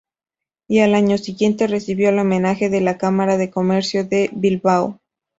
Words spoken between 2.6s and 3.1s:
de la